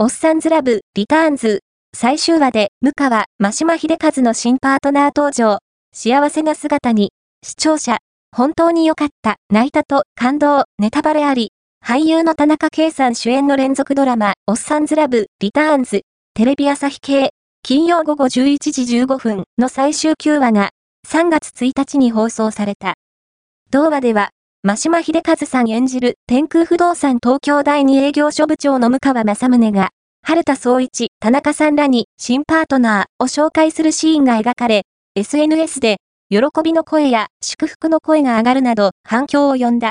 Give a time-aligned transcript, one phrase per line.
[0.00, 1.64] おっさんずラブ、リターンズ。
[1.92, 5.58] 最終話で、向川、真島秀和の新パートナー登場。
[5.92, 7.10] 幸せな姿に、
[7.44, 7.98] 視聴者、
[8.30, 11.50] 本当に良かった、泣いたと、感動、ネタバレあり。
[11.84, 16.02] 俳優の田中圭さん主演の連続ドラマ、おっさんずラブ、リターンズ。
[16.32, 17.30] テレビ朝日系、
[17.64, 20.70] 金曜午後11時15分の最終9話が、
[21.08, 22.94] 3月1日に放送された。
[23.72, 24.30] 同話では、
[24.64, 29.90] 真島秀和さん演じる天空不動産東京第二営業所部長の向川正宗が、
[30.20, 34.82] 春田総一、田中さんらに新パートナーを紹介するシーンが描かれ、
[35.14, 39.86] SNS で喜びの声や祝福の声が上がるなど反響を呼んだ。